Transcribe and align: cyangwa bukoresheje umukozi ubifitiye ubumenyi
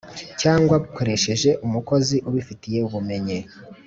cyangwa 0.41 0.75
bukoresheje 0.83 1.49
umukozi 1.65 2.15
ubifitiye 2.29 2.79
ubumenyi 2.87 3.37